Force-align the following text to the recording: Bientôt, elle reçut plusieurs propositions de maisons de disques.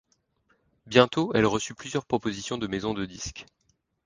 Bientôt, 0.87 1.31
elle 1.35 1.45
reçut 1.45 1.75
plusieurs 1.75 2.07
propositions 2.07 2.57
de 2.57 2.65
maisons 2.65 2.95
de 2.95 3.05
disques. 3.05 3.45